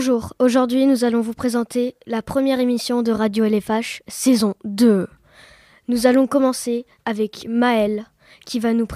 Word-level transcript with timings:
Bonjour, 0.00 0.32
aujourd'hui 0.38 0.86
nous 0.86 1.02
allons 1.02 1.22
vous 1.22 1.34
présenter 1.34 1.96
la 2.06 2.22
première 2.22 2.60
émission 2.60 3.02
de 3.02 3.10
Radio 3.10 3.44
LFH, 3.44 4.04
saison 4.06 4.54
2. 4.62 5.08
Nous 5.88 6.06
allons 6.06 6.28
commencer 6.28 6.86
avec 7.04 7.46
Maël 7.48 8.06
qui 8.46 8.60
va 8.60 8.74
nous, 8.74 8.86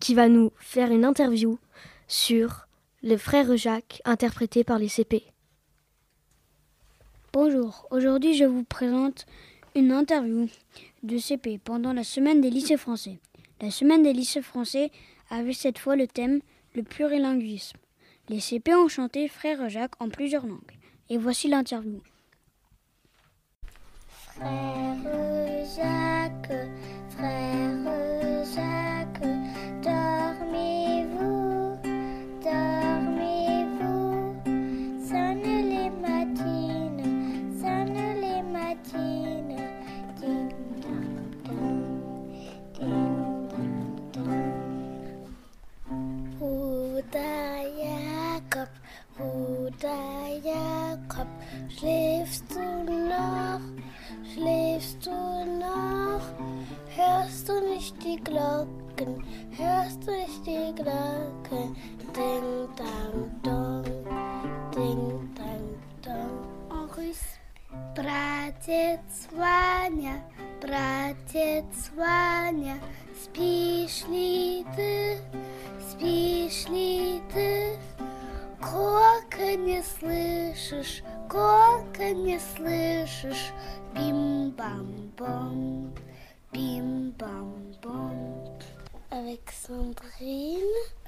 qui 0.00 0.12
va 0.12 0.28
nous 0.28 0.50
faire 0.58 0.90
une 0.90 1.04
interview 1.04 1.60
sur 2.08 2.66
les 3.04 3.16
frères 3.16 3.56
Jacques 3.56 4.02
interprétés 4.04 4.64
par 4.64 4.80
les 4.80 4.88
CP. 4.88 5.22
Bonjour, 7.32 7.86
aujourd'hui 7.92 8.36
je 8.36 8.44
vous 8.44 8.64
présente 8.64 9.26
une 9.76 9.92
interview 9.92 10.48
de 11.04 11.16
CP 11.16 11.60
pendant 11.62 11.92
la 11.92 12.02
semaine 12.02 12.40
des 12.40 12.50
lycées 12.50 12.76
français. 12.76 13.20
La 13.60 13.70
semaine 13.70 14.02
des 14.02 14.12
lycées 14.12 14.42
français 14.42 14.90
avait 15.30 15.52
cette 15.52 15.78
fois 15.78 15.94
le 15.94 16.08
thème 16.08 16.40
le 16.74 16.82
plurilinguisme. 16.82 17.78
Les 18.28 18.40
CP 18.40 18.74
ont 18.74 18.88
chanté 18.88 19.28
Frère 19.28 19.68
Jacques 19.68 20.00
en 20.00 20.08
plusieurs 20.08 20.46
langues. 20.46 20.78
Et 21.10 21.18
voici 21.18 21.48
l'interview. 21.48 22.00
Frère 24.08 24.96
Jacques, 25.76 26.52
frère 27.10 28.44
Jacques, 28.54 28.93
Dong. 62.14 63.84
En 64.76 65.24
russe. 66.96 67.38
Bratец 67.96 69.28
Ваня, 69.32 70.22
братец 70.60 71.90
Ваня, 71.96 72.78
спишь 73.20 74.04
ли 74.08 74.64
ты, 74.76 75.18
спишь 75.90 76.68
ли 76.68 77.20
ты? 77.32 77.76
Кока 78.60 79.56
не 79.56 79.82
слышишь, 79.82 81.02
кока 81.28 82.12
не 82.12 82.38
слышишь, 82.56 83.52
бим-бам-бом, 83.94 85.92
бим-бам-бом. 86.52 88.58
Avec 89.10 89.50
Sandrine, 89.50 91.03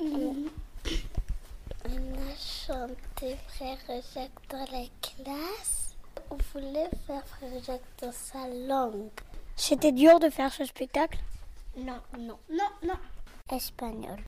on 0.00 0.48
a 1.88 2.34
chanté 2.38 3.36
Frère 3.48 3.76
Jacques 4.14 4.30
dans 4.48 4.64
la 4.72 4.86
classe. 5.02 5.94
On 6.30 6.36
voulait 6.52 6.88
faire 7.06 7.26
Frère 7.26 7.62
Jacques 7.64 7.82
dans 8.00 8.12
sa 8.12 8.48
langue. 8.48 9.10
C'était 9.56 9.92
dur 9.92 10.18
de 10.18 10.30
faire 10.30 10.50
ce 10.52 10.64
spectacle? 10.64 11.18
Non, 11.76 12.00
non, 12.18 12.38
non, 12.50 12.70
non. 12.82 12.98
Espagnol. 13.54 14.18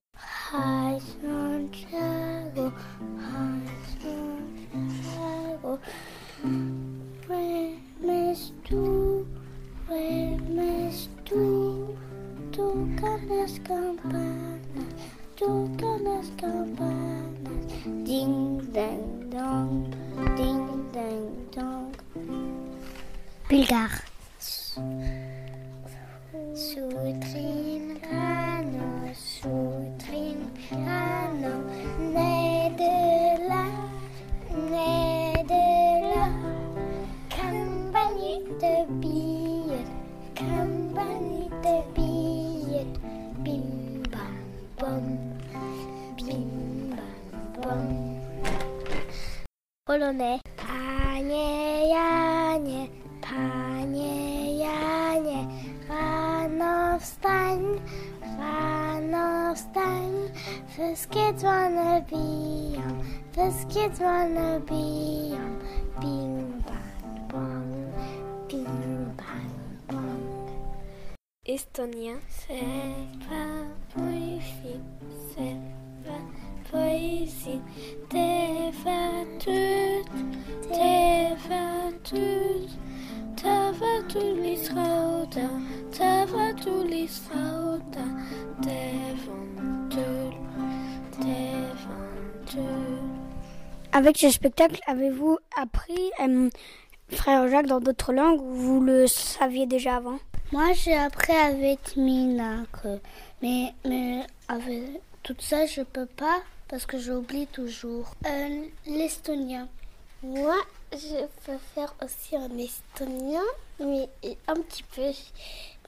Santiago, 0.50 2.70
Santiago. 4.02 5.78
Tú, 11.24 11.96
tú. 12.52 12.88
Tocan 15.42 16.04
las 16.04 16.30
campanas. 16.40 17.26
Ding, 18.04 18.60
dang, 18.72 19.30
dong, 19.30 19.90
ding, 20.36 20.68
dang, 20.92 21.26
dong. 21.50 21.92
Bulgare. 23.48 24.11
Wszystkie 60.92 61.32
dzwony 61.32 62.04
biją, 62.10 62.82
wszystkie 63.32 63.90
dzwony 63.90 64.60
biją. 64.60 65.58
Bim 66.00 66.62
bam 66.62 67.28
bom, 67.28 67.72
bim 68.48 69.14
bam 69.16 69.50
bom. 69.88 70.20
Estonien. 71.46 72.20
C'est 72.28 73.28
pas 73.28 73.64
possible, 73.94 74.82
c'est 75.34 75.60
pas 76.10 76.92
israuta. 87.02 87.80
T'es 87.92 88.11
Avec 93.92 94.16
ce 94.18 94.30
spectacle, 94.30 94.80
avez-vous 94.86 95.38
appris 95.60 96.10
euh, 96.20 96.48
Frère 97.10 97.48
Jacques 97.48 97.66
dans 97.66 97.80
d'autres 97.80 98.12
langues 98.12 98.40
ou 98.40 98.54
vous 98.54 98.80
le 98.80 99.06
saviez 99.06 99.66
déjà 99.66 99.96
avant? 99.96 100.18
Moi, 100.50 100.72
j'ai 100.72 100.94
appris 100.96 101.32
avec 101.32 101.96
Mina, 101.96 102.64
que- 102.72 102.98
mais, 103.42 103.74
mais 103.84 104.20
avec 104.48 104.82
tout 105.22 105.36
ça, 105.38 105.66
je 105.66 105.82
peux 105.82 106.06
pas 106.06 106.38
parce 106.68 106.86
que 106.86 106.98
j'oublie 106.98 107.46
toujours. 107.48 108.14
Euh, 108.26 108.64
L'estonien. 108.86 109.68
Moi, 110.22 110.54
je 110.92 111.26
peux 111.44 111.58
faire 111.74 111.94
aussi 112.02 112.36
en 112.36 112.48
estonien, 112.56 113.42
mais 113.80 114.08
un 114.46 114.54
petit 114.54 114.84
peu, 114.94 115.10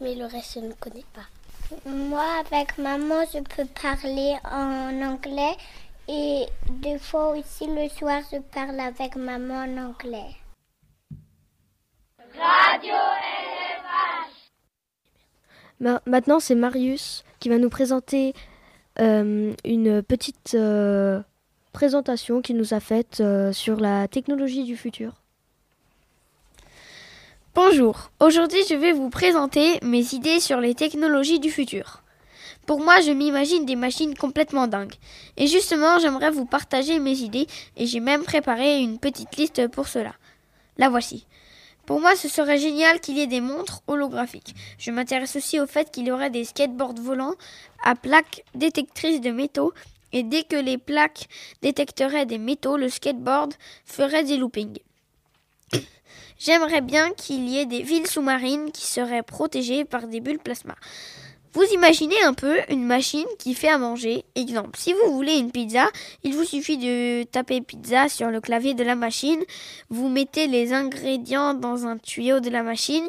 mais 0.01 0.15
le 0.15 0.27
reste, 0.27 0.55
je 0.57 0.61
ne 0.61 0.73
connais 0.75 1.05
pas. 1.15 1.27
Moi, 1.87 2.25
avec 2.41 2.77
maman, 2.79 3.23
je 3.33 3.39
peux 3.41 3.65
parler 3.81 4.35
en 4.45 5.01
anglais 5.03 5.57
et 6.09 6.47
des 6.83 6.99
fois 6.99 7.31
aussi 7.37 7.67
le 7.67 7.89
soir, 7.89 8.21
je 8.33 8.39
parle 8.39 8.79
avec 8.81 9.17
maman 9.17 9.65
en 9.65 9.77
anglais. 9.89 10.37
Ma- 15.81 16.01
maintenant, 16.07 16.41
c'est 16.41 16.55
Marius 16.55 17.25
qui 17.41 17.49
va 17.49 17.59
nous 17.59 17.71
présenter 17.71 18.35
euh, 19.01 19.53
une 19.65 20.03
petite 20.03 20.55
euh, 20.55 21.21
présentation 21.73 22.43
qu'il 22.43 22.57
nous 22.57 22.75
a 22.75 22.81
faite 22.81 23.21
euh, 23.21 23.53
sur 23.53 23.81
la 23.81 24.07
technologie 24.09 24.65
du 24.65 24.77
futur. 24.77 25.15
Bonjour, 27.55 28.11
aujourd'hui 28.21 28.61
je 28.69 28.75
vais 28.75 28.93
vous 28.93 29.11
présenter 29.11 29.79
mes 29.83 30.15
idées 30.15 30.41
sur 30.41 30.61
les 30.61 30.75
technologies 30.75 31.39
du 31.41 31.51
futur. 31.51 32.04
Pour 32.67 32.81
moi, 32.81 33.01
je 33.01 33.11
m'imagine 33.11 33.67
des 33.67 33.77
machines 33.77 34.15
complètement 34.15 34.67
dingues. 34.67 34.95
Et 35.37 35.47
justement, 35.47 35.99
j'aimerais 35.99 36.31
vous 36.31 36.47
partager 36.47 36.99
mes 36.99 37.19
idées 37.19 37.47
et 37.77 37.87
j'ai 37.87 38.01
même 38.01 38.25
préparé 38.25 38.81
une 38.81 38.99
petite 38.99 39.37
liste 39.37 39.69
pour 39.69 39.89
cela. 39.89 40.15
La 40.79 40.89
voici. 40.89 41.27
Pour 41.87 42.01
moi, 42.01 42.17
ce 42.17 42.29
serait 42.29 42.59
génial 42.59 43.01
qu'il 43.01 43.19
y 43.19 43.21
ait 43.21 43.27
des 43.27 43.43
montres 43.43 43.83
holographiques. 43.87 44.55
Je 44.79 44.91
m'intéresse 44.91 45.37
aussi 45.37 45.61
au 45.61 45.67
fait 45.67 45.91
qu'il 45.91 46.07
y 46.07 46.11
aurait 46.11 46.31
des 46.31 46.45
skateboards 46.45 46.95
volants 46.95 47.35
à 47.83 47.95
plaques 47.95 48.43
détectrices 48.55 49.21
de 49.21 49.31
métaux 49.31 49.75
et 50.13 50.23
dès 50.23 50.45
que 50.45 50.57
les 50.57 50.79
plaques 50.79 51.29
détecteraient 51.61 52.25
des 52.25 52.39
métaux, 52.39 52.79
le 52.79 52.89
skateboard 52.89 53.53
ferait 53.85 54.25
des 54.25 54.39
loopings. 54.39 54.79
J'aimerais 56.39 56.81
bien 56.81 57.13
qu'il 57.13 57.49
y 57.49 57.59
ait 57.59 57.67
des 57.67 57.83
villes 57.83 58.07
sous-marines 58.07 58.73
qui 58.73 58.87
seraient 58.87 59.23
protégées 59.23 59.85
par 59.85 60.07
des 60.07 60.21
bulles 60.21 60.39
plasma. 60.39 60.77
Vous 61.55 61.63
imaginez 61.73 62.21
un 62.25 62.35
peu 62.35 62.59
une 62.69 62.85
machine 62.85 63.27
qui 63.39 63.55
fait 63.55 63.69
à 63.69 63.79
manger. 63.79 64.25
Exemple, 64.35 64.77
si 64.77 64.93
vous 64.93 65.15
voulez 65.15 65.35
une 65.35 65.53
pizza, 65.53 65.87
il 66.25 66.35
vous 66.35 66.43
suffit 66.43 66.79
de 66.79 67.23
taper 67.23 67.61
pizza 67.61 68.09
sur 68.09 68.29
le 68.29 68.41
clavier 68.41 68.75
de 68.75 68.83
la 68.83 68.97
machine. 68.97 69.41
Vous 69.89 70.09
mettez 70.09 70.49
les 70.49 70.73
ingrédients 70.73 71.55
dans 71.55 71.87
un 71.87 71.97
tuyau 71.97 72.41
de 72.41 72.51
la 72.51 72.65
machine. 72.65 73.09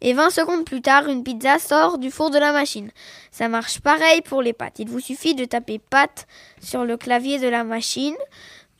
Et 0.00 0.12
20 0.12 0.30
secondes 0.30 0.64
plus 0.64 0.82
tard, 0.82 1.08
une 1.08 1.24
pizza 1.24 1.58
sort 1.58 1.98
du 1.98 2.12
four 2.12 2.30
de 2.30 2.38
la 2.38 2.52
machine. 2.52 2.92
Ça 3.32 3.48
marche 3.48 3.80
pareil 3.80 4.20
pour 4.20 4.40
les 4.40 4.52
pâtes. 4.52 4.78
Il 4.78 4.88
vous 4.88 5.00
suffit 5.00 5.34
de 5.34 5.44
taper 5.44 5.80
pâte 5.80 6.28
sur 6.60 6.84
le 6.84 6.96
clavier 6.96 7.40
de 7.40 7.48
la 7.48 7.64
machine. 7.64 8.14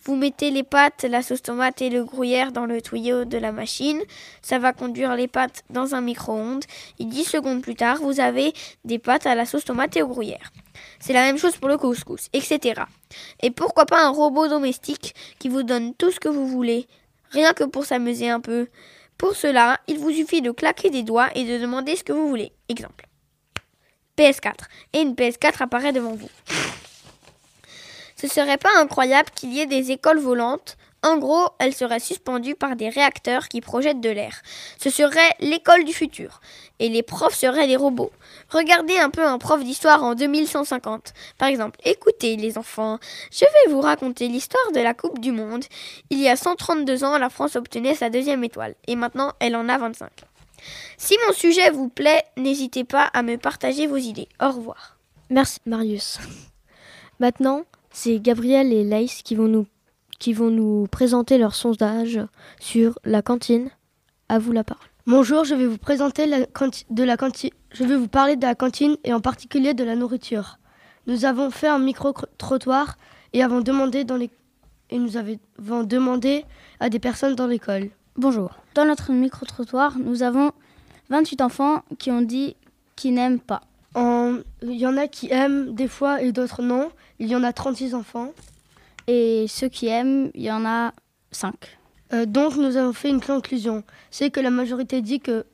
Vous 0.04 0.16
mettez 0.16 0.50
les 0.50 0.62
pâtes, 0.62 1.04
la 1.08 1.22
sauce 1.22 1.42
tomate 1.42 1.82
et 1.82 1.90
le 1.90 2.04
gruyère 2.04 2.52
dans 2.52 2.66
le 2.66 2.80
tuyau 2.80 3.24
de 3.24 3.38
la 3.38 3.52
machine. 3.52 4.00
Ça 4.42 4.58
va 4.58 4.72
conduire 4.72 5.14
les 5.16 5.28
pâtes 5.28 5.64
dans 5.70 5.94
un 5.94 6.00
micro-ondes. 6.00 6.64
Et 6.98 7.04
10 7.04 7.24
secondes 7.24 7.62
plus 7.62 7.74
tard, 7.74 7.98
vous 7.98 8.20
avez 8.20 8.52
des 8.84 8.98
pâtes 8.98 9.26
à 9.26 9.34
la 9.34 9.44
sauce 9.44 9.64
tomate 9.64 9.96
et 9.96 10.02
au 10.02 10.08
gruyère. 10.08 10.52
C'est 11.00 11.12
la 11.12 11.22
même 11.22 11.38
chose 11.38 11.56
pour 11.56 11.68
le 11.68 11.76
couscous, 11.76 12.28
etc. 12.32 12.82
Et 13.42 13.50
pourquoi 13.50 13.86
pas 13.86 14.04
un 14.04 14.10
robot 14.10 14.48
domestique 14.48 15.14
qui 15.38 15.48
vous 15.48 15.62
donne 15.62 15.94
tout 15.94 16.10
ce 16.10 16.20
que 16.20 16.28
vous 16.28 16.46
voulez, 16.46 16.86
rien 17.30 17.52
que 17.52 17.64
pour 17.64 17.84
s'amuser 17.84 18.30
un 18.30 18.40
peu. 18.40 18.68
Pour 19.16 19.34
cela, 19.34 19.80
il 19.88 19.98
vous 19.98 20.12
suffit 20.12 20.42
de 20.42 20.52
claquer 20.52 20.90
des 20.90 21.02
doigts 21.02 21.28
et 21.34 21.44
de 21.44 21.58
demander 21.60 21.96
ce 21.96 22.04
que 22.04 22.12
vous 22.12 22.28
voulez. 22.28 22.52
Exemple. 22.68 23.06
PS4. 24.16 24.54
Et 24.92 25.00
une 25.00 25.14
PS4 25.14 25.62
apparaît 25.62 25.92
devant 25.92 26.14
vous. 26.14 26.30
Ce 28.20 28.26
serait 28.26 28.58
pas 28.58 28.76
incroyable 28.76 29.30
qu'il 29.34 29.52
y 29.52 29.60
ait 29.60 29.66
des 29.66 29.92
écoles 29.92 30.18
volantes? 30.18 30.76
En 31.04 31.18
gros, 31.18 31.50
elles 31.60 31.74
seraient 31.74 32.00
suspendues 32.00 32.56
par 32.56 32.74
des 32.74 32.88
réacteurs 32.88 33.46
qui 33.46 33.60
projettent 33.60 34.00
de 34.00 34.10
l'air. 34.10 34.42
Ce 34.78 34.90
serait 34.90 35.30
l'école 35.38 35.84
du 35.84 35.92
futur. 35.92 36.40
Et 36.80 36.88
les 36.88 37.04
profs 37.04 37.36
seraient 37.36 37.68
des 37.68 37.76
robots. 37.76 38.10
Regardez 38.48 38.98
un 38.98 39.10
peu 39.10 39.24
un 39.24 39.38
prof 39.38 39.62
d'histoire 39.62 40.02
en 40.02 40.16
2150. 40.16 41.12
Par 41.38 41.48
exemple, 41.48 41.78
écoutez 41.84 42.34
les 42.34 42.58
enfants, 42.58 42.98
je 43.30 43.44
vais 43.44 43.72
vous 43.72 43.80
raconter 43.80 44.26
l'histoire 44.26 44.72
de 44.72 44.80
la 44.80 44.94
Coupe 44.94 45.20
du 45.20 45.30
Monde. 45.30 45.64
Il 46.10 46.18
y 46.18 46.28
a 46.28 46.34
132 46.34 47.04
ans, 47.04 47.18
la 47.18 47.30
France 47.30 47.54
obtenait 47.54 47.94
sa 47.94 48.10
deuxième 48.10 48.42
étoile. 48.42 48.74
Et 48.88 48.96
maintenant, 48.96 49.32
elle 49.38 49.54
en 49.54 49.68
a 49.68 49.78
25. 49.78 50.10
Si 50.96 51.16
mon 51.24 51.32
sujet 51.32 51.70
vous 51.70 51.88
plaît, 51.88 52.24
n'hésitez 52.36 52.82
pas 52.82 53.04
à 53.04 53.22
me 53.22 53.36
partager 53.36 53.86
vos 53.86 53.96
idées. 53.96 54.28
Au 54.42 54.48
revoir. 54.48 54.96
Merci 55.30 55.60
Marius. 55.66 56.18
Maintenant, 57.20 57.64
c'est 58.00 58.20
Gabriel 58.20 58.72
et 58.72 58.84
Laïs 58.84 59.22
qui 59.24 59.34
vont 59.34 59.48
nous 59.48 59.66
qui 60.20 60.32
vont 60.32 60.50
nous 60.50 60.86
présenter 60.88 61.36
leur 61.36 61.54
sondage 61.54 62.20
sur 62.60 62.98
la 63.04 63.22
cantine. 63.22 63.70
À 64.28 64.38
vous 64.38 64.52
la 64.52 64.62
parole. 64.62 64.84
Bonjour, 65.06 65.44
je 65.44 65.54
vais 65.56 65.66
vous 65.66 65.78
présenter 65.78 66.26
la 66.26 66.44
canti- 66.46 66.84
de 66.90 67.02
la 67.02 67.16
cantine. 67.16 67.50
Je 67.72 67.82
vais 67.84 67.96
vous 67.96 68.08
parler 68.08 68.36
de 68.36 68.42
la 68.42 68.54
cantine 68.54 68.96
et 69.04 69.12
en 69.12 69.20
particulier 69.20 69.74
de 69.74 69.82
la 69.84 69.96
nourriture. 69.96 70.58
Nous 71.08 71.24
avons 71.24 71.50
fait 71.50 71.66
un 71.68 71.78
micro 71.80 72.12
trottoir 72.36 72.98
et 73.32 73.42
avons 73.42 73.60
demandé 73.62 74.04
dans 74.04 74.16
les 74.16 74.30
et 74.90 74.98
nous 74.98 75.16
avons 75.16 75.82
demandé 75.82 76.44
à 76.80 76.88
des 76.90 76.98
personnes 77.00 77.34
dans 77.34 77.46
l'école. 77.48 77.90
Bonjour. 78.16 78.50
Dans 78.74 78.84
notre 78.84 79.12
micro-trottoir, 79.12 79.98
nous 79.98 80.22
avons 80.22 80.52
28 81.10 81.40
enfants 81.40 81.82
qui 81.98 82.10
ont 82.12 82.22
dit 82.22 82.54
qu'ils 82.96 83.14
n'aiment 83.14 83.40
pas. 83.40 83.62
Il 84.62 84.76
y 84.76 84.86
en 84.86 84.96
a 84.96 85.08
qui 85.08 85.30
aiment 85.32 85.74
des 85.74 85.88
fois 85.88 86.22
et 86.22 86.32
d'autres 86.32 86.62
non. 86.62 86.90
Il 87.18 87.28
y 87.28 87.36
en 87.36 87.42
a 87.42 87.52
36 87.52 87.94
enfants. 87.94 88.32
Et 89.06 89.46
ceux 89.48 89.68
qui 89.68 89.86
aiment, 89.88 90.30
il 90.34 90.42
y 90.42 90.50
en 90.50 90.64
a 90.64 90.92
5. 91.32 91.54
Euh, 92.12 92.26
donc 92.26 92.56
nous 92.56 92.76
avons 92.76 92.92
fait 92.92 93.10
une 93.10 93.20
conclusion. 93.20 93.82
C'est 94.10 94.30
que 94.30 94.40
la 94.40 94.50
majorité 94.50 95.02
dit 95.02 95.20
que 95.20 95.44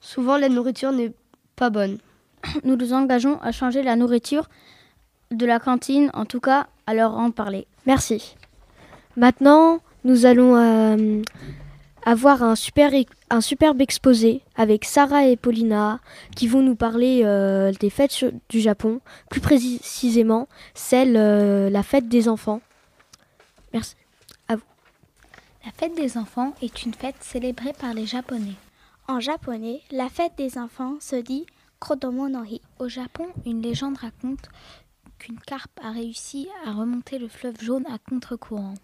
souvent 0.00 0.36
la 0.36 0.48
nourriture 0.48 0.92
n'est 0.92 1.12
pas 1.56 1.70
bonne. 1.70 1.98
Nous 2.64 2.76
nous 2.76 2.92
engageons 2.92 3.40
à 3.40 3.52
changer 3.52 3.82
la 3.82 3.94
nourriture 3.94 4.48
de 5.30 5.46
la 5.46 5.60
cantine, 5.60 6.10
en 6.12 6.24
tout 6.24 6.40
cas 6.40 6.66
à 6.86 6.94
leur 6.94 7.16
en 7.16 7.30
parler. 7.30 7.66
Merci. 7.86 8.36
Maintenant, 9.16 9.80
nous 10.04 10.26
allons 10.26 10.56
euh, 10.56 11.22
avoir 12.04 12.42
un, 12.42 12.56
super, 12.56 12.92
un 13.30 13.40
superbe 13.40 13.80
exposé 13.80 14.42
avec 14.56 14.84
Sarah 14.84 15.26
et 15.26 15.36
Paulina 15.36 16.00
qui 16.36 16.46
vont 16.46 16.62
nous 16.62 16.74
parler 16.74 17.22
euh, 17.24 17.72
des 17.72 17.90
fêtes 17.90 18.24
du 18.48 18.60
Japon, 18.60 19.00
plus 19.30 19.40
précisément 19.40 20.48
celle, 20.74 21.16
euh, 21.16 21.70
la 21.70 21.82
fête 21.82 22.08
des 22.08 22.28
enfants. 22.28 22.60
Merci. 23.72 23.94
La 25.64 25.70
fête 25.70 25.94
des 25.94 26.18
enfants 26.18 26.54
est 26.60 26.82
une 26.82 26.92
fête 26.92 27.14
célébrée 27.20 27.72
par 27.72 27.94
les 27.94 28.04
Japonais. 28.04 28.56
En 29.06 29.20
japonais, 29.20 29.80
la 29.92 30.08
fête 30.08 30.32
des 30.36 30.58
enfants 30.58 30.96
se 30.98 31.14
dit 31.14 31.46
Kodomo 31.78 32.28
no 32.28 32.42
Hi. 32.42 32.60
Au 32.80 32.88
Japon, 32.88 33.26
une 33.46 33.62
légende 33.62 33.96
raconte 33.96 34.48
qu'une 35.18 35.38
carpe 35.38 35.78
a 35.80 35.92
réussi 35.92 36.48
à 36.66 36.72
remonter 36.72 37.18
le 37.20 37.28
fleuve 37.28 37.60
jaune 37.60 37.86
à 37.86 37.98
contre-courant. 37.98 38.74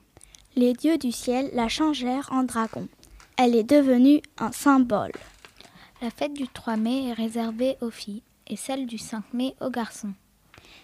Les 0.55 0.73
dieux 0.73 0.99
du 0.99 1.11
ciel 1.11 1.50
la 1.53 1.67
changèrent 1.67 2.29
en 2.31 2.44
dragon. 2.44 2.87
Elle 3.38 3.55
est 3.55 3.64
devenue 3.64 4.20
un 4.38 4.52
symbole. 4.52 5.12
La 6.02 6.11
fête 6.11 6.35
du 6.35 6.49
3 6.49 6.76
mai 6.76 7.08
est 7.08 7.12
réservée 7.12 7.76
aux 7.81 7.90
filles 7.90 8.23
et 8.49 8.56
celle 8.56 8.87
du 8.87 8.99
5 8.99 9.23
mai 9.32 9.55
aux 9.61 9.70
garçons. 9.70 10.12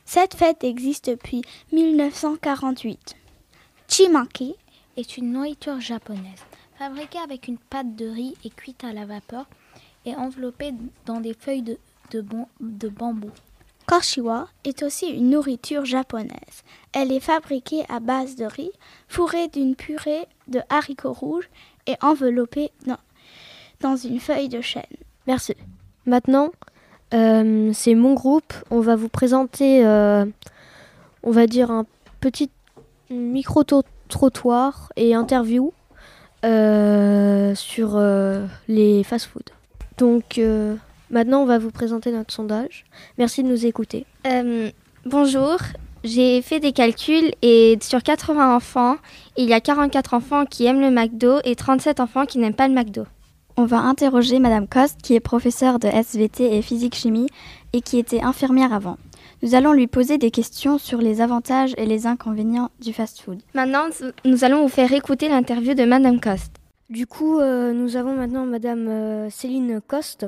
Cette 0.04 0.34
fête 0.34 0.64
existe 0.64 1.10
depuis 1.10 1.42
1948. 1.72 3.16
Chimaki 3.88 4.54
est 4.96 5.16
une 5.16 5.32
nourriture 5.32 5.80
japonaise, 5.80 6.44
fabriquée 6.78 7.18
avec 7.18 7.48
une 7.48 7.58
pâte 7.58 7.96
de 7.96 8.06
riz 8.06 8.34
et 8.44 8.50
cuite 8.50 8.84
à 8.84 8.92
la 8.92 9.04
vapeur 9.06 9.46
et 10.04 10.14
enveloppée 10.14 10.72
dans 11.06 11.20
des 11.20 11.34
feuilles 11.34 11.62
de, 11.62 11.78
de 12.12 12.20
bon- 12.20 12.48
de 12.60 12.88
bambou. 12.88 13.30
Korshiwa 13.86 14.48
est 14.64 14.82
aussi 14.82 15.06
une 15.08 15.30
nourriture 15.30 15.84
japonaise. 15.84 16.62
Elle 16.92 17.12
est 17.12 17.20
fabriquée 17.20 17.84
à 17.88 18.00
base 18.00 18.36
de 18.36 18.44
riz, 18.44 18.70
fourrée 19.08 19.48
d'une 19.48 19.76
purée 19.76 20.26
de 20.48 20.60
haricots 20.70 21.12
rouges 21.12 21.50
et 21.86 21.96
enveloppée 22.00 22.70
dans, 23.80 23.96
une 23.96 24.20
feuille 24.20 24.48
de 24.48 24.62
chêne. 24.62 24.82
Merci. 25.26 25.54
Maintenant, 26.06 26.50
euh, 27.12 27.70
c'est 27.74 27.94
mon 27.94 28.14
groupe. 28.14 28.54
On 28.70 28.80
va 28.80 28.96
vous 28.96 29.08
présenter, 29.08 29.84
euh, 29.84 30.24
on 31.22 31.30
va 31.30 31.46
dire, 31.46 31.70
un 31.70 31.84
petit 32.20 32.50
micro-trottoir 33.10 34.92
et 34.96 35.14
interview 35.14 35.72
euh, 36.44 37.54
sur 37.54 38.00
les 38.68 39.04
fast-foods. 39.04 39.52
Donc, 39.98 40.40
maintenant, 41.14 41.40
on 41.42 41.46
va 41.46 41.58
vous 41.58 41.70
présenter 41.70 42.12
notre 42.12 42.34
sondage. 42.34 42.84
Merci 43.16 43.42
de 43.42 43.48
nous 43.48 43.64
écouter. 43.64 44.04
Euh, 44.26 44.70
bonjour, 45.06 45.56
j'ai 46.02 46.42
fait 46.42 46.60
des 46.60 46.72
calculs 46.72 47.32
et 47.40 47.78
sur 47.80 48.02
80 48.02 48.54
enfants, 48.54 48.96
il 49.38 49.48
y 49.48 49.54
a 49.54 49.60
44 49.60 50.12
enfants 50.12 50.44
qui 50.44 50.66
aiment 50.66 50.82
le 50.82 50.90
McDo 50.90 51.38
et 51.44 51.56
37 51.56 52.00
enfants 52.00 52.26
qui 52.26 52.38
n'aiment 52.38 52.54
pas 52.54 52.68
le 52.68 52.74
McDo. 52.74 53.04
On 53.56 53.64
va 53.64 53.78
interroger 53.78 54.40
Madame 54.40 54.66
Coste, 54.66 55.00
qui 55.00 55.14
est 55.14 55.20
professeure 55.20 55.78
de 55.78 55.86
SVT 55.86 56.56
et 56.56 56.60
physique-chimie 56.60 57.28
et 57.72 57.80
qui 57.80 57.98
était 57.98 58.20
infirmière 58.20 58.72
avant. 58.72 58.98
Nous 59.42 59.54
allons 59.54 59.72
lui 59.72 59.86
poser 59.86 60.18
des 60.18 60.32
questions 60.32 60.78
sur 60.78 60.98
les 60.98 61.20
avantages 61.20 61.74
et 61.76 61.86
les 61.86 62.06
inconvénients 62.06 62.70
du 62.80 62.92
fast-food. 62.92 63.40
Maintenant, 63.54 63.84
nous 64.24 64.42
allons 64.42 64.62
vous 64.62 64.68
faire 64.68 64.92
écouter 64.92 65.28
l'interview 65.28 65.74
de 65.74 65.84
Madame 65.84 66.18
Coste. 66.18 66.56
Du 66.90 67.06
coup, 67.06 67.38
euh, 67.38 67.72
nous 67.72 67.96
avons 67.96 68.14
maintenant 68.14 68.44
Madame 68.44 68.88
euh, 68.88 69.30
Céline 69.30 69.80
Coste, 69.86 70.26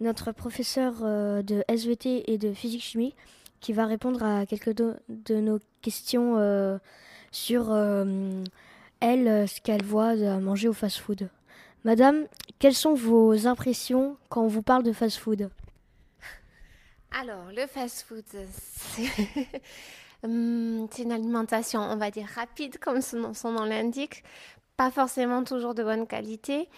notre 0.00 0.32
professeure 0.32 0.94
euh, 1.02 1.42
de 1.42 1.64
SVT 1.68 2.32
et 2.32 2.38
de 2.38 2.52
physique-chimie, 2.52 3.14
qui 3.60 3.72
va 3.72 3.86
répondre 3.86 4.22
à 4.22 4.46
quelques 4.46 4.74
de, 4.74 4.94
nos 5.28 5.58
questions 5.82 6.36
euh, 6.38 6.78
sur 7.32 7.72
euh, 7.72 8.44
elle, 9.00 9.48
ce 9.48 9.60
qu'elle 9.60 9.84
voit 9.84 10.16
de 10.16 10.38
manger 10.40 10.68
au 10.68 10.72
fast-food. 10.72 11.28
Madame, 11.84 12.26
quelles 12.58 12.74
sont 12.74 12.94
vos 12.94 13.46
impressions 13.46 14.16
quand 14.28 14.42
on 14.42 14.48
vous 14.48 14.62
parle 14.62 14.82
de 14.82 14.92
fast-food? 14.92 15.50
Alors, 17.10 17.50
le 17.54 17.66
fast-food, 17.66 18.24
c'est 18.52 19.08
Hum, 20.24 20.88
c'est 20.90 21.02
une 21.02 21.12
alimentation, 21.12 21.80
on 21.80 21.96
va 21.96 22.10
dire, 22.10 22.26
rapide, 22.34 22.78
comme 22.78 23.00
son 23.00 23.52
nom 23.52 23.64
l'indique. 23.64 24.24
Pas 24.78 24.92
forcément 24.92 25.42
toujours 25.42 25.74
de 25.74 25.82
bonne 25.82 26.06
qualité, 26.06 26.68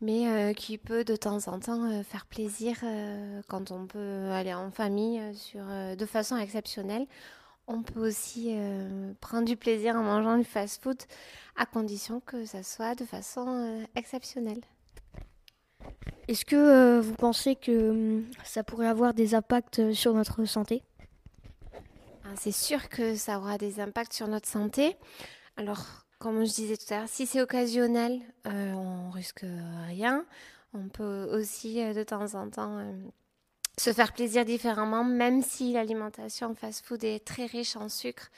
mais 0.00 0.28
euh, 0.28 0.52
qui 0.52 0.78
peut 0.78 1.02
de 1.02 1.16
temps 1.16 1.48
en 1.48 1.58
temps 1.58 1.90
euh, 1.90 2.04
faire 2.04 2.24
plaisir 2.24 2.76
euh, 2.84 3.42
quand 3.48 3.72
on 3.72 3.88
peut 3.88 4.30
aller 4.30 4.54
en 4.54 4.70
famille 4.70 5.20
sur, 5.34 5.64
de 5.64 6.06
façon 6.06 6.36
exceptionnelle. 6.36 7.04
On 7.66 7.82
peut 7.82 8.06
aussi 8.06 8.56
prendre 9.20 9.44
du 9.44 9.56
plaisir 9.56 9.96
en 9.96 10.02
mangeant 10.04 10.38
du 10.38 10.44
fast-food 10.44 11.02
à 11.56 11.66
condition 11.66 12.20
que 12.20 12.46
ça 12.46 12.62
soit 12.62 12.94
de 12.94 13.04
façon 13.04 13.84
exceptionnelle. 13.96 14.60
Est-ce 16.28 16.44
que 16.44 17.00
vous 17.00 17.14
pensez 17.14 17.56
que 17.56 17.90
hum, 17.90 18.24
ça 18.44 18.62
pourrait 18.62 18.86
avoir 18.86 19.12
des 19.14 19.34
impacts 19.34 19.92
sur 19.92 20.14
notre 20.14 20.44
santé? 20.44 20.82
Ah, 22.24 22.34
C'est 22.36 22.52
sûr 22.52 22.88
que 22.88 23.16
ça 23.16 23.38
aura 23.38 23.58
des 23.58 23.80
impacts 23.80 24.14
sur 24.14 24.28
notre 24.28 24.48
santé. 24.48 24.96
Alors, 25.58 26.07
comme 26.18 26.44
je 26.44 26.52
disais 26.52 26.76
tout 26.76 26.92
à 26.92 26.98
l'heure, 26.98 27.08
si 27.08 27.26
c'est 27.26 27.40
occasionnel, 27.40 28.20
euh, 28.46 28.72
on 28.72 29.10
risque 29.10 29.44
rien. 29.86 30.24
On 30.74 30.88
peut 30.88 31.28
aussi 31.32 31.82
euh, 31.82 31.94
de 31.94 32.02
temps 32.02 32.34
en 32.34 32.50
temps 32.50 32.78
euh, 32.78 32.92
se 33.78 33.92
faire 33.92 34.12
plaisir 34.12 34.44
différemment, 34.44 35.04
même 35.04 35.42
si 35.42 35.72
l'alimentation 35.72 36.54
fast-food 36.54 37.04
est 37.04 37.24
très 37.24 37.46
riche 37.46 37.76
en 37.76 37.88
sucre, 37.88 38.30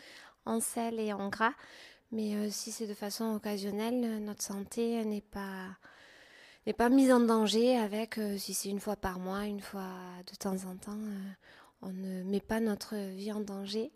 en 0.47 0.61
sel 0.61 1.01
et 1.01 1.13
en 1.13 1.29
gras. 1.29 1.55
Mais 2.13 2.35
euh, 2.35 2.49
si 2.51 2.73
c'est 2.73 2.87
de 2.87 2.95
façon 2.95 3.35
occasionnelle, 3.35 4.23
notre 4.23 4.43
santé 4.43 5.05
n'est 5.05 5.21
pas 5.21 5.77
n'est 6.67 6.73
pas 6.75 6.91
mise 6.91 7.11
en 7.11 7.21
danger 7.21 7.79
avec 7.79 8.21
si 8.37 8.53
c'est 8.53 8.69
une 8.69 8.81
fois 8.81 8.95
par 8.95 9.19
mois, 9.19 9.47
une 9.47 9.63
fois 9.63 9.89
de 10.31 10.37
temps 10.37 10.67
en 10.67 10.77
temps. 10.77 10.99
On 11.81 11.89
ne 11.89 12.23
met 12.25 12.41
pas 12.41 12.61
notre 12.61 12.97
vie 12.97 13.33
en 13.33 13.41
danger. 13.41 13.91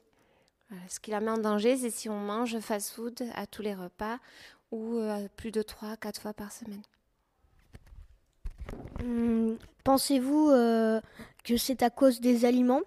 Ce 0.88 1.00
qui 1.00 1.10
la 1.10 1.20
met 1.20 1.30
en 1.30 1.38
danger, 1.38 1.76
c'est 1.76 1.90
si 1.90 2.08
on 2.08 2.18
mange 2.18 2.58
fast-food 2.60 3.22
à 3.34 3.46
tous 3.46 3.62
les 3.62 3.74
repas 3.74 4.18
ou 4.72 5.00
plus 5.36 5.52
de 5.52 5.62
3-4 5.62 6.20
fois 6.20 6.32
par 6.32 6.50
semaine. 6.50 6.82
Hum, 9.00 9.56
pensez-vous 9.84 10.50
que 11.44 11.56
c'est 11.56 11.82
à 11.82 11.90
cause 11.90 12.20
des 12.20 12.44
aliments, 12.44 12.80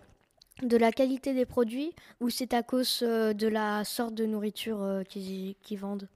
de 0.61 0.77
la 0.77 0.91
qualité 0.91 1.33
des 1.33 1.45
produits, 1.45 1.93
ou 2.19 2.29
c'est 2.29 2.53
à 2.53 2.63
cause 2.63 2.99
euh, 3.03 3.33
de 3.33 3.47
la 3.47 3.83
sorte 3.83 4.15
de 4.15 4.25
nourriture 4.25 4.81
euh, 4.81 5.03
qu'ils 5.03 5.79
vendent? 5.79 6.07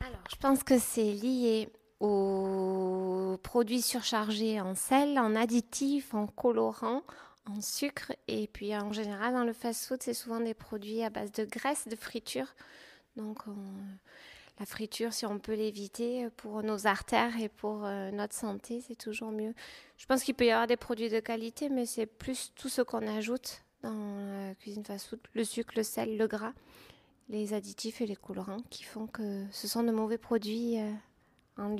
Alors, 0.00 0.24
je 0.28 0.36
pense 0.36 0.62
que 0.64 0.78
c'est 0.78 1.12
lié 1.12 1.68
aux 2.00 3.38
produits 3.42 3.82
surchargés 3.82 4.60
en 4.60 4.74
sel, 4.74 5.18
en 5.18 5.36
additifs, 5.36 6.14
en 6.14 6.26
colorants, 6.26 7.02
en 7.56 7.60
sucre. 7.60 8.12
Et 8.28 8.46
puis 8.48 8.74
en 8.76 8.92
général, 8.92 9.34
dans 9.34 9.44
le 9.44 9.52
fast-food, 9.52 10.02
c'est 10.02 10.14
souvent 10.14 10.40
des 10.40 10.54
produits 10.54 11.02
à 11.02 11.10
base 11.10 11.32
de 11.32 11.44
graisse, 11.44 11.88
de 11.88 11.96
friture. 11.96 12.54
Donc 13.16 13.44
la 14.60 14.66
friture, 14.66 15.14
si 15.14 15.24
on 15.24 15.38
peut 15.38 15.54
l'éviter 15.54 16.26
euh, 16.26 16.30
pour 16.36 16.62
nos 16.62 16.86
artères 16.86 17.40
et 17.40 17.48
pour 17.48 17.86
euh, 17.86 18.10
notre 18.10 18.34
santé, 18.34 18.84
c'est 18.86 18.94
toujours 18.94 19.32
mieux. 19.32 19.54
Je 19.96 20.04
pense 20.04 20.22
qu'il 20.22 20.34
peut 20.34 20.44
y 20.44 20.50
avoir 20.50 20.66
des 20.66 20.76
produits 20.76 21.08
de 21.08 21.18
qualité, 21.18 21.70
mais 21.70 21.86
c'est 21.86 22.04
plus 22.04 22.52
tout 22.54 22.68
ce 22.68 22.82
qu'on 22.82 23.06
ajoute 23.08 23.64
dans 23.82 24.48
la 24.48 24.54
cuisine 24.56 24.84
fast-food, 24.84 25.18
le 25.32 25.44
sucre, 25.44 25.72
le 25.76 25.82
sel, 25.82 26.18
le 26.18 26.26
gras, 26.26 26.52
les 27.30 27.54
additifs 27.54 28.02
et 28.02 28.06
les 28.06 28.16
colorants 28.16 28.60
qui 28.68 28.84
font 28.84 29.06
que 29.06 29.46
ce 29.50 29.66
sont 29.66 29.82
de 29.82 29.92
mauvais 29.92 30.18
produits 30.18 30.78
euh, 30.78 30.92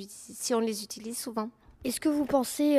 si 0.08 0.54
on 0.54 0.60
les 0.60 0.82
utilise 0.82 1.18
souvent. 1.18 1.50
Est-ce 1.84 2.00
que 2.00 2.08
vous 2.08 2.26
pensez 2.26 2.78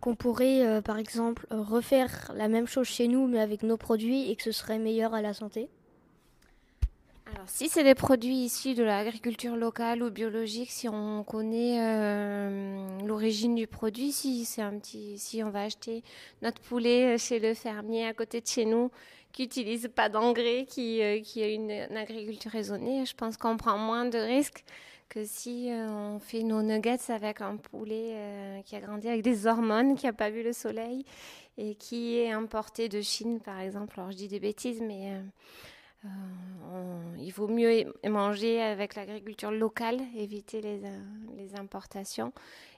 qu'on 0.00 0.14
pourrait, 0.14 0.82
par 0.82 0.98
exemple, 0.98 1.46
refaire 1.50 2.32
la 2.34 2.48
même 2.48 2.66
chose 2.66 2.86
chez 2.86 3.08
nous, 3.08 3.26
mais 3.26 3.40
avec 3.40 3.62
nos 3.62 3.76
produits, 3.76 4.30
et 4.30 4.36
que 4.36 4.42
ce 4.42 4.52
serait 4.52 4.78
meilleur 4.78 5.14
à 5.14 5.22
la 5.22 5.32
santé? 5.32 5.68
Alors, 7.32 7.48
si 7.48 7.68
c'est 7.68 7.82
des 7.82 7.96
produits 7.96 8.44
issus 8.44 8.74
de 8.74 8.84
l'agriculture 8.84 9.56
locale 9.56 10.00
ou 10.02 10.10
biologique, 10.10 10.70
si 10.70 10.88
on 10.88 11.24
connaît 11.24 11.80
euh, 11.82 13.00
l'origine 13.04 13.56
du 13.56 13.66
produit, 13.66 14.12
si 14.12 14.44
c'est 14.44 14.62
un 14.62 14.78
petit, 14.78 15.18
si 15.18 15.42
on 15.42 15.50
va 15.50 15.62
acheter 15.62 16.04
notre 16.42 16.60
poulet 16.60 17.18
chez 17.18 17.40
le 17.40 17.54
fermier 17.54 18.06
à 18.06 18.14
côté 18.14 18.40
de 18.40 18.46
chez 18.46 18.64
nous, 18.64 18.92
qui 19.32 19.42
n'utilise 19.42 19.90
pas 19.92 20.08
d'engrais, 20.08 20.66
euh, 20.78 21.20
qui 21.20 21.42
a 21.42 21.48
une, 21.48 21.72
agriculture 21.96 22.52
raisonnée, 22.52 23.04
je 23.04 23.14
pense 23.14 23.36
qu'on 23.36 23.56
prend 23.56 23.76
moins 23.76 24.04
de 24.04 24.18
risques 24.18 24.64
que 25.08 25.24
si 25.24 25.70
euh, 25.70 25.88
on 25.88 26.18
fait 26.18 26.42
nos 26.42 26.62
nuggets 26.62 27.10
avec 27.10 27.40
un 27.40 27.56
poulet 27.56 28.62
qui 28.64 28.76
a 28.76 28.80
grandi 28.80 29.08
avec 29.08 29.22
des 29.22 29.46
hormones, 29.46 29.96
qui 29.96 30.06
n'a 30.06 30.12
pas 30.12 30.30
vu 30.30 30.42
le 30.42 30.52
soleil 30.52 31.04
et 31.58 31.74
qui 31.74 32.18
est 32.18 32.30
importé 32.30 32.88
de 32.88 33.00
Chine, 33.00 33.40
par 33.40 33.60
exemple. 33.60 33.98
Alors, 33.98 34.10
je 34.10 34.16
dis 34.16 34.28
des 34.28 34.40
bêtises, 34.40 34.80
mais 34.80 35.20
euh, 36.72 37.14
il 37.18 37.30
vaut 37.30 37.48
mieux 37.48 37.92
manger 38.04 38.60
avec 38.60 38.94
l'agriculture 38.94 39.50
locale, 39.50 40.00
éviter 40.16 40.60
les, 40.60 40.84
euh, 40.84 40.98
les 41.36 41.56
importations 41.56 42.32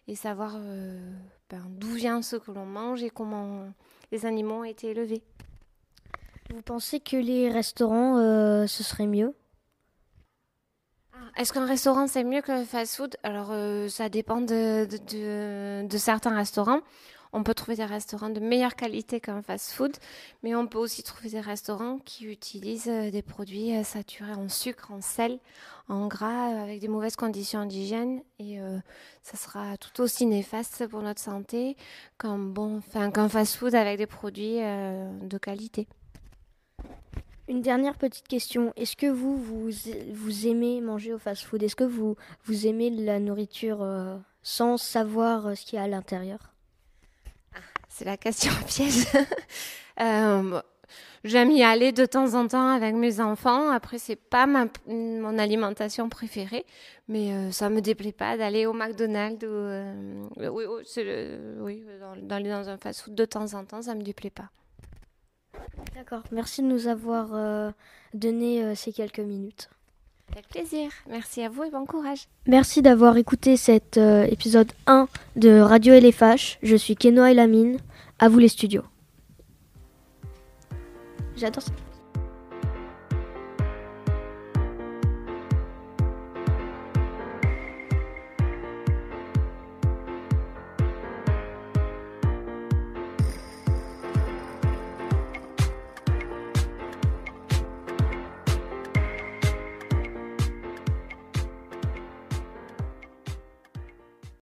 et 0.06 0.14
savoir 0.14 0.54
euh, 0.56 0.98
ben, 1.50 1.62
d'où 1.68 1.92
vient 1.92 2.22
ce 2.22 2.36
que 2.36 2.50
l'on 2.50 2.66
mange 2.66 3.02
et 3.02 3.10
comment 3.10 3.66
les 4.12 4.26
animaux 4.26 4.60
ont 4.60 4.64
été 4.64 4.88
élevés. 4.90 5.22
Vous 6.50 6.62
pensez 6.62 7.00
que 7.00 7.16
les 7.16 7.50
restaurants, 7.50 8.16
ce 8.66 8.82
serait 8.82 9.06
mieux? 9.06 9.34
Est-ce 11.38 11.52
qu'un 11.52 11.66
restaurant 11.66 12.08
c'est 12.08 12.24
mieux 12.24 12.42
que 12.42 12.50
le 12.50 12.64
fast-food? 12.64 13.16
Alors 13.22 13.54
ça 13.88 14.08
dépend 14.08 14.40
de, 14.40 14.88
certains 15.96 16.34
restaurants. 16.34 16.80
On 17.32 17.44
peut 17.44 17.54
trouver 17.54 17.76
des 17.76 17.84
restaurants 17.84 18.30
de 18.30 18.40
meilleure 18.40 18.74
qualité 18.74 19.20
qu'un 19.20 19.40
fast-food, 19.40 19.96
mais 20.42 20.56
on 20.56 20.66
peut 20.66 20.78
aussi 20.78 21.04
trouver 21.04 21.30
des 21.30 21.40
restaurants 21.40 21.98
qui 21.98 22.24
utilisent 22.24 22.88
euh, 22.88 23.10
des 23.10 23.22
produits 23.22 23.76
euh, 23.76 23.84
saturés 23.84 24.32
en 24.32 24.48
sucre, 24.48 24.90
en 24.90 25.00
sel, 25.00 25.38
en 25.88 26.08
gras, 26.08 26.54
euh, 26.54 26.62
avec 26.62 26.80
des 26.80 26.88
mauvaises 26.88 27.16
conditions 27.16 27.66
d'hygiène. 27.66 28.20
Et 28.40 28.58
ça 29.22 29.36
sera 29.36 29.76
tout 29.76 30.00
aussi 30.00 30.26
néfaste 30.26 30.86
pour 30.88 31.02
notre 31.02 31.20
santé 31.20 31.76
qu'un 32.18 33.28
fast-food 33.28 33.74
avec 33.74 33.98
des 33.98 34.06
produits 34.06 34.58
de 34.58 35.38
qualité. 35.38 35.86
Une 37.48 37.62
dernière 37.62 37.96
petite 37.96 38.28
question. 38.28 38.72
Est-ce 38.76 38.94
que 38.94 39.06
vous, 39.06 39.38
vous, 39.38 40.46
aimez 40.46 40.80
manger 40.80 41.14
au 41.14 41.18
fast-food? 41.18 41.62
Est-ce 41.62 41.76
que 41.76 41.84
vous, 41.84 42.16
vous 42.44 42.66
aimez 42.66 42.90
la 42.90 43.20
nourriture 43.20 43.86
sans 44.42 44.76
savoir 44.76 45.56
ce 45.56 45.64
qu'il 45.64 45.78
y 45.78 45.80
a 45.80 45.84
à 45.84 45.88
l'intérieur? 45.88 46.52
C'est 47.88 48.04
la 48.04 48.16
question 48.16 48.52
piège. 48.66 49.06
euh, 50.00 50.60
J'aime 51.24 51.50
y 51.50 51.62
aller 51.62 51.92
de 51.92 52.06
temps 52.06 52.34
en 52.34 52.46
temps 52.46 52.68
avec 52.68 52.94
mes 52.94 53.20
enfants. 53.20 53.70
Après, 53.70 53.98
c'est 53.98 54.16
pas 54.16 54.46
mon 54.46 55.38
alimentation 55.38 56.08
préférée, 56.08 56.64
mais 57.08 57.32
euh, 57.32 57.50
ça 57.50 57.68
me 57.70 57.80
déplaît 57.80 58.12
pas 58.12 58.36
d'aller 58.36 58.66
au 58.66 58.72
McDonald's 58.72 59.44
ou 59.44 59.48
euh, 59.48 60.20
oui, 61.60 61.84
d'aller 62.22 62.50
dans 62.50 62.68
un 62.68 62.78
fast-food 62.78 63.14
de 63.14 63.24
temps 63.24 63.54
en 63.54 63.64
temps, 63.64 63.82
ça 63.82 63.94
me 63.94 64.02
déplaît 64.02 64.30
pas. 64.30 64.48
D'accord. 65.94 66.22
Merci 66.32 66.62
de 66.62 66.66
nous 66.66 66.86
avoir 66.88 67.28
euh, 67.32 67.70
donné 68.14 68.74
ces 68.74 68.92
quelques 68.92 69.20
minutes. 69.20 69.68
Avec 70.32 70.48
plaisir. 70.48 70.90
Merci 71.08 71.42
à 71.42 71.48
vous 71.48 71.64
et 71.64 71.70
bon 71.70 71.86
courage. 71.86 72.28
Merci 72.46 72.82
d'avoir 72.82 73.16
écouté 73.16 73.56
cet 73.56 73.96
épisode 73.96 74.70
1 74.86 75.08
de 75.36 75.58
Radio 75.58 75.94
LFH. 75.94 76.58
Je 76.62 76.76
suis 76.76 76.96
Kenoa 76.96 77.32
Elamine. 77.32 77.78
À 78.18 78.28
vous 78.28 78.38
les 78.38 78.48
studios. 78.48 78.82
J'adore 81.36 81.62
ça. 81.62 81.72